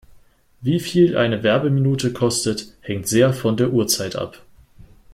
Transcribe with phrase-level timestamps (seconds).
[0.61, 4.41] Wie viel eine Werbeminute kostet, hängt sehr von der Uhrzeit ab.